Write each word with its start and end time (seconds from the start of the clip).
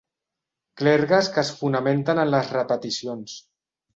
Clergues 0.81 1.29
que 1.35 1.41
es 1.43 1.51
fonamenten 1.59 2.21
en 2.23 2.33
les 2.37 2.49
repeticions. 2.57 3.39